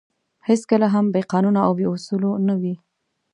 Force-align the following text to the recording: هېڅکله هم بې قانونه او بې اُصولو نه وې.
هېڅکله 0.47 0.87
هم 0.93 1.05
بې 1.13 1.21
قانونه 1.31 1.59
او 1.67 1.71
بې 1.77 1.85
اُصولو 1.93 2.31
نه 2.47 2.53
وې. 2.61 2.75